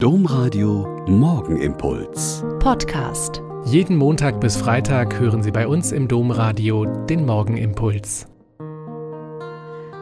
Domradio 0.00 1.04
Morgenimpuls. 1.08 2.44
Podcast. 2.60 3.42
Jeden 3.64 3.96
Montag 3.96 4.40
bis 4.40 4.56
Freitag 4.56 5.18
hören 5.18 5.42
Sie 5.42 5.50
bei 5.50 5.66
uns 5.66 5.90
im 5.90 6.06
Domradio 6.06 6.84
den 6.84 7.26
Morgenimpuls. 7.26 8.28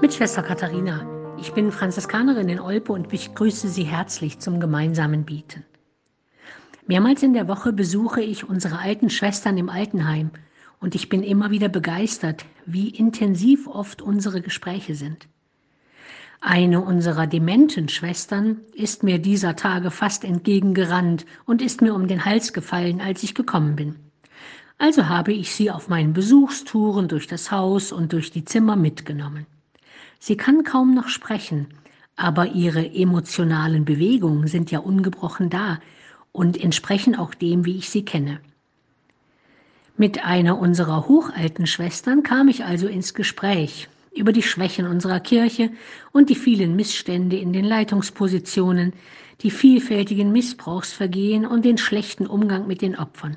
Mit 0.03 0.13
Schwester 0.13 0.43
Katharina. 0.43 1.07
Ich 1.41 1.55
bin 1.55 1.73
Franziskanerin 1.73 2.51
in 2.51 2.61
Olpe 2.61 2.93
und 2.93 3.11
ich 3.15 3.35
grüße 3.35 3.69
Sie 3.69 3.85
herzlich 3.85 4.39
zum 4.39 4.61
gemeinsamen 4.61 5.25
Bieten. 5.25 5.65
Mehrmals 6.87 7.23
in 7.23 7.33
der 7.33 7.49
Woche 7.49 7.73
besuche 7.73 8.21
ich 8.21 8.47
unsere 8.47 8.79
alten 8.79 9.09
Schwestern 9.09 9.57
im 9.57 9.71
Altenheim 9.71 10.31
und 10.79 10.95
ich 10.95 11.09
bin 11.09 11.23
immer 11.23 11.51
wieder 11.51 11.71
begeistert, 11.71 12.45
wie 12.67 12.91
intensiv 12.91 13.67
oft 13.67 14.03
unsere 14.03 14.43
Gespräche 14.43 14.95
sind. 14.95 15.27
Eine 16.41 16.83
unserer 16.83 17.27
dementen 17.27 17.89
Schwestern 17.89 18.59
ist 18.75 19.03
mir 19.03 19.19
dieser 19.19 19.57
Tage 19.57 19.91
fast 19.91 20.23
entgegengerannt 20.25 21.25
und 21.45 21.63
ist 21.63 21.81
mir 21.81 21.95
um 21.95 22.09
den 22.09 22.25
Hals 22.25 22.53
gefallen, 22.53 23.01
als 23.01 23.23
ich 23.23 23.35
gekommen 23.35 23.77
bin. 23.77 23.97
Also 24.79 25.09
habe 25.09 25.33
ich 25.33 25.55
sie 25.55 25.71
auf 25.71 25.89
meinen 25.89 26.13
Besuchstouren 26.13 27.09
durch 27.09 27.27
das 27.27 27.51
Haus 27.51 27.93
und 27.93 28.13
durch 28.13 28.31
die 28.31 28.45
Zimmer 28.45 28.77
mitgenommen. 28.77 29.47
Sie 30.19 30.37
kann 30.37 30.65
kaum 30.65 30.95
noch 30.95 31.09
sprechen, 31.09 31.69
aber 32.17 32.49
ihre 32.49 32.87
emotionalen 32.95 33.85
Bewegungen 33.85 34.47
sind 34.47 34.71
ja 34.71 34.81
ungebrochen 34.81 35.49
da 35.49 35.79
und 36.33 36.63
entsprechen 36.63 37.17
auch 37.17 37.33
dem, 37.33 37.65
wie 37.65 37.79
ich 37.79 37.89
sie 37.89 38.05
kenne. 38.05 38.41
Mit 39.97 40.25
einer 40.25 40.59
unserer 40.59 41.09
hochalten 41.09 41.67
Schwestern 41.67 42.23
kam 42.23 42.49
ich 42.49 42.65
also 42.65 42.87
ins 42.87 43.15
Gespräch 43.15 43.89
über 44.17 44.33
die 44.33 44.43
Schwächen 44.43 44.87
unserer 44.87 45.21
Kirche 45.21 45.71
und 46.13 46.31
die 46.31 46.35
vielen 46.35 46.75
Missstände 46.77 47.37
in 47.37 47.53
den 47.53 47.65
Leitungspositionen, 47.65 48.93
die 49.43 49.51
vielfältigen 49.51 50.33
Missbrauchsvergehen 50.33 51.47
und 51.47 51.65
den 51.65 51.79
schlechten 51.79 52.27
Umgang 52.27 52.67
mit 52.67 52.83
den 52.83 52.97
Opfern. 52.97 53.37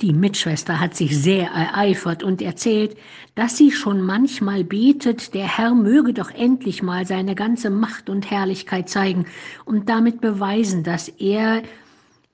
Die 0.00 0.14
Mitschwester 0.14 0.80
hat 0.80 0.96
sich 0.96 1.18
sehr 1.18 1.48
ereifert 1.50 2.22
und 2.22 2.40
erzählt, 2.40 2.96
dass 3.34 3.58
sie 3.58 3.70
schon 3.70 4.00
manchmal 4.00 4.64
betet, 4.64 5.34
der 5.34 5.58
Herr 5.58 5.74
möge 5.74 6.14
doch 6.14 6.30
endlich 6.30 6.82
mal 6.82 7.06
seine 7.06 7.34
ganze 7.34 7.68
Macht 7.68 8.08
und 8.08 8.30
Herrlichkeit 8.30 8.88
zeigen 8.88 9.26
und 9.66 9.90
damit 9.90 10.22
beweisen, 10.22 10.84
dass 10.84 11.08
er 11.08 11.62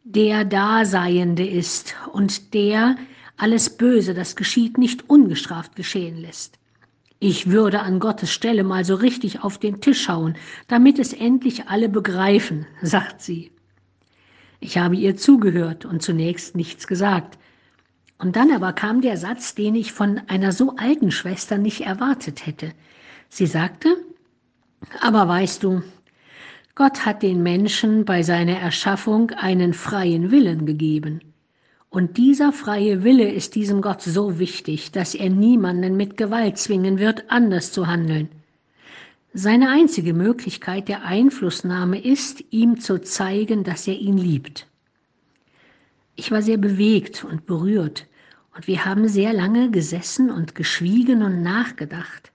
der 0.05 0.45
Daseiende 0.45 1.45
ist 1.45 1.97
und 2.13 2.55
der 2.55 2.95
alles 3.37 3.77
Böse, 3.77 4.15
das 4.15 4.37
geschieht, 4.37 4.79
nicht 4.79 5.11
ungestraft 5.11 5.75
geschehen 5.75 6.17
lässt. 6.19 6.61
Ich 7.19 7.51
würde 7.51 7.81
an 7.81 7.99
Gottes 7.99 8.31
Stelle 8.31 8.63
mal 8.63 8.85
so 8.85 8.95
richtig 8.95 9.43
auf 9.43 9.57
den 9.59 9.81
Tisch 9.81 10.09
hauen, 10.09 10.37
damit 10.69 10.99
es 10.99 11.13
endlich 11.15 11.69
alle 11.69 11.89
begreifen, 11.89 12.67
sagt 12.83 13.23
sie. 13.23 13.53
Ich 14.61 14.79
habe 14.79 14.97
ihr 14.97 15.17
zugehört 15.17 15.85
und 15.85 16.03
zunächst 16.03 16.57
nichts 16.57 16.87
gesagt. 16.87 17.39
Und 18.19 18.37
dann 18.37 18.51
aber 18.51 18.73
kam 18.73 19.01
der 19.01 19.17
Satz, 19.17 19.55
den 19.55 19.75
ich 19.75 19.93
von 19.93 20.21
einer 20.29 20.53
so 20.53 20.77
alten 20.77 21.11
Schwester 21.11 21.59
nicht 21.59 21.83
erwartet 21.83 22.47
hätte. 22.47 22.73
Sie 23.29 23.47
sagte, 23.47 23.97
aber 25.01 25.29
weißt 25.29 25.63
du, 25.63 25.83
Gott 26.75 27.07
hat 27.07 27.23
den 27.23 27.43
Menschen 27.43 28.05
bei 28.05 28.23
seiner 28.23 28.59
Erschaffung 28.59 29.31
einen 29.31 29.73
freien 29.73 30.31
Willen 30.31 30.67
gegeben. 30.67 31.21
Und 31.91 32.17
dieser 32.17 32.53
freie 32.53 33.05
Wille 33.05 33.31
ist 33.31 33.55
diesem 33.55 33.81
Gott 33.81 34.03
so 34.03 34.39
wichtig, 34.39 34.93
dass 34.93 35.15
er 35.15 35.31
niemanden 35.31 35.97
mit 35.97 36.17
Gewalt 36.17 36.59
zwingen 36.59 36.99
wird, 36.99 37.31
anders 37.31 37.73
zu 37.73 37.87
handeln. 37.87 38.29
Seine 39.33 39.71
einzige 39.71 40.15
Möglichkeit 40.15 40.89
der 40.89 41.05
Einflussnahme 41.05 42.03
ist, 42.03 42.43
ihm 42.51 42.81
zu 42.81 43.01
zeigen, 43.01 43.65
dass 43.65 43.87
er 43.87 43.99
ihn 43.99 44.17
liebt. 44.17 44.67
Ich 46.17 46.31
war 46.31 46.43
sehr 46.43 46.57
bewegt 46.57 47.25
und 47.25 47.47
berührt, 47.47 48.07
und 48.55 48.67
wir 48.67 48.87
haben 48.87 49.07
sehr 49.07 49.35
lange 49.35 49.71
gesessen 49.71 50.31
und 50.31 50.55
geschwiegen 50.55 51.23
und 51.23 51.43
nachgedacht. 51.43 52.33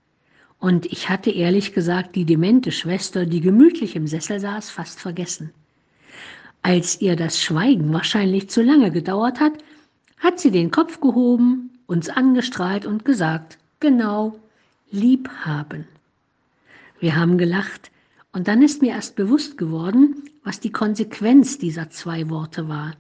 Und 0.60 0.86
ich 0.86 1.10
hatte 1.10 1.32
ehrlich 1.32 1.74
gesagt 1.74 2.16
die 2.16 2.26
demente 2.26 2.72
Schwester, 2.72 3.26
die 3.26 3.42
gemütlich 3.42 3.96
im 3.96 4.06
Sessel 4.06 4.40
saß, 4.40 4.70
fast 4.70 5.00
vergessen. 5.00 5.52
Als 6.64 7.02
ihr 7.02 7.16
das 7.16 7.42
Schweigen 7.42 7.92
wahrscheinlich 7.92 8.50
zu 8.50 8.62
lange 8.62 8.92
gedauert 8.92 9.40
hat, 9.40 9.54
hat 10.20 10.40
sie 10.40 10.52
den 10.52 10.70
Kopf 10.70 11.02
gehoben, 11.02 11.72
uns 11.88 12.10
angestrahlt 12.10 12.86
und 12.86 13.04
gesagt, 13.04 13.58
genau, 13.80 14.40
lieb 14.92 15.30
haben. 15.44 15.88
Wir 17.00 17.16
haben 17.16 17.38
gelacht, 17.38 17.90
und 18.34 18.48
dann 18.48 18.62
ist 18.62 18.82
mir 18.82 18.92
erst 18.92 19.16
bewusst 19.16 19.58
geworden, 19.58 20.24
was 20.44 20.60
die 20.60 20.72
Konsequenz 20.72 21.58
dieser 21.58 21.90
zwei 21.90 22.30
Worte 22.30 22.70
war. 22.70 22.94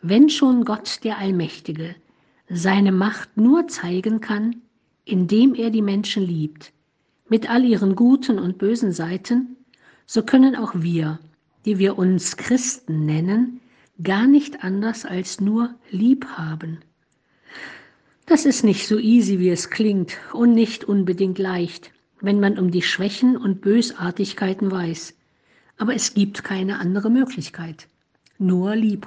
Wenn 0.00 0.30
schon 0.30 0.64
Gott 0.64 1.00
der 1.04 1.18
Allmächtige 1.18 1.94
seine 2.48 2.92
Macht 2.92 3.36
nur 3.36 3.68
zeigen 3.68 4.20
kann, 4.20 4.56
indem 5.04 5.54
er 5.54 5.70
die 5.70 5.82
Menschen 5.82 6.22
liebt, 6.22 6.72
mit 7.28 7.50
all 7.50 7.64
ihren 7.64 7.94
guten 7.96 8.38
und 8.38 8.58
bösen 8.58 8.92
Seiten, 8.92 9.56
so 10.06 10.22
können 10.22 10.56
auch 10.56 10.72
wir 10.76 11.18
die 11.64 11.78
wir 11.78 11.98
uns 11.98 12.36
Christen 12.36 13.06
nennen, 13.06 13.60
gar 14.02 14.26
nicht 14.26 14.64
anders 14.64 15.04
als 15.04 15.40
nur 15.40 15.74
lieb 15.90 16.26
haben. 16.26 16.78
Das 18.26 18.46
ist 18.46 18.62
nicht 18.62 18.86
so 18.86 18.98
easy, 18.98 19.38
wie 19.40 19.50
es 19.50 19.70
klingt 19.70 20.16
und 20.32 20.54
nicht 20.54 20.84
unbedingt 20.84 21.38
leicht, 21.38 21.90
wenn 22.20 22.38
man 22.38 22.58
um 22.58 22.70
die 22.70 22.82
Schwächen 22.82 23.36
und 23.36 23.60
Bösartigkeiten 23.60 24.70
weiß. 24.70 25.14
Aber 25.78 25.94
es 25.94 26.14
gibt 26.14 26.44
keine 26.44 26.78
andere 26.78 27.10
Möglichkeit. 27.10 27.88
Nur 28.38 28.76
lieb 28.76 29.06